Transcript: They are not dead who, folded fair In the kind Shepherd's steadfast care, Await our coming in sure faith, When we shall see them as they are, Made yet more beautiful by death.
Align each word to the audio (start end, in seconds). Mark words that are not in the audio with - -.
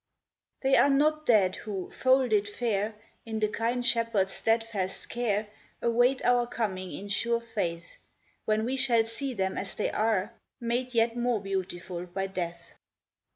They 0.61 0.75
are 0.77 0.89
not 0.89 1.27
dead 1.27 1.57
who, 1.57 1.91
folded 1.91 2.47
fair 2.47 2.95
In 3.23 3.37
the 3.37 3.47
kind 3.47 3.85
Shepherd's 3.85 4.33
steadfast 4.33 5.07
care, 5.09 5.45
Await 5.79 6.25
our 6.25 6.47
coming 6.47 6.91
in 6.91 7.07
sure 7.07 7.39
faith, 7.39 7.99
When 8.45 8.65
we 8.65 8.77
shall 8.77 9.05
see 9.05 9.35
them 9.35 9.59
as 9.59 9.75
they 9.75 9.91
are, 9.91 10.33
Made 10.59 10.95
yet 10.95 11.15
more 11.15 11.39
beautiful 11.39 12.07
by 12.07 12.25
death. 12.25 12.71